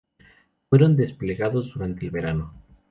Fueron 0.67 0.95
desplegados 0.95 1.75
durante 1.75 2.05
el 2.07 2.11
verano. 2.11 2.53